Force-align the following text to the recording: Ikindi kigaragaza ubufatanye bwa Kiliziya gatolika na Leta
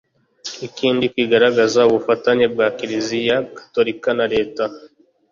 Ikindi 0.67 1.05
kigaragaza 1.13 1.79
ubufatanye 1.89 2.45
bwa 2.53 2.67
Kiliziya 2.77 3.37
gatolika 3.55 4.09
na 4.17 4.25
Leta 4.33 4.63